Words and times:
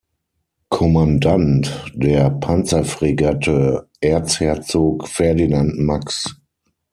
Kommandant 0.69 1.85
der 1.93 2.31
Panzerfregatte 2.31 3.87
"Erzherzog 3.99 5.07
Ferdinand 5.07 5.77
Max". 5.77 6.41